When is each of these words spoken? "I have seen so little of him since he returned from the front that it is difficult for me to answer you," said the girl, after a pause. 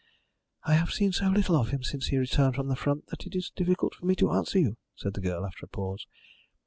"I 0.63 0.73
have 0.73 0.89
seen 0.91 1.11
so 1.11 1.27
little 1.29 1.55
of 1.55 1.69
him 1.69 1.83
since 1.83 2.07
he 2.07 2.17
returned 2.17 2.55
from 2.55 2.69
the 2.69 2.75
front 2.75 3.05
that 3.09 3.27
it 3.27 3.35
is 3.35 3.51
difficult 3.51 3.93
for 3.93 4.07
me 4.07 4.15
to 4.15 4.31
answer 4.31 4.57
you," 4.57 4.77
said 4.95 5.13
the 5.13 5.21
girl, 5.21 5.45
after 5.45 5.67
a 5.67 5.69
pause. 5.69 6.07